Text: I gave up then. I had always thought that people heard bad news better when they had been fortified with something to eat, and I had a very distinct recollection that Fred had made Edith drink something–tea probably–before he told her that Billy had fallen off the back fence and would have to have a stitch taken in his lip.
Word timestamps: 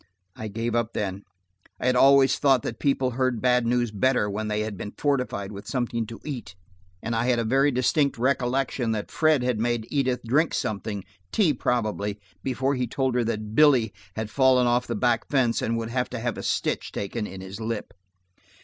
I 0.35 0.47
gave 0.47 0.73
up 0.73 0.93
then. 0.93 1.21
I 1.79 1.85
had 1.85 1.95
always 1.95 2.39
thought 2.39 2.63
that 2.63 2.79
people 2.79 3.11
heard 3.11 3.39
bad 3.39 3.67
news 3.67 3.91
better 3.91 4.27
when 4.31 4.47
they 4.47 4.61
had 4.61 4.75
been 4.75 4.93
fortified 4.97 5.51
with 5.51 5.67
something 5.67 6.07
to 6.07 6.19
eat, 6.25 6.55
and 7.03 7.15
I 7.15 7.25
had 7.27 7.37
a 7.37 7.43
very 7.43 7.69
distinct 7.69 8.17
recollection 8.17 8.93
that 8.93 9.11
Fred 9.11 9.43
had 9.43 9.59
made 9.59 9.85
Edith 9.91 10.21
drink 10.25 10.55
something–tea 10.55 11.53
probably–before 11.53 12.73
he 12.73 12.87
told 12.87 13.13
her 13.13 13.23
that 13.25 13.53
Billy 13.53 13.93
had 14.15 14.31
fallen 14.31 14.65
off 14.65 14.87
the 14.87 14.95
back 14.95 15.29
fence 15.29 15.61
and 15.61 15.77
would 15.77 15.91
have 15.91 16.09
to 16.09 16.19
have 16.19 16.35
a 16.35 16.41
stitch 16.41 16.91
taken 16.91 17.27
in 17.27 17.41
his 17.41 17.61
lip. 17.61 17.93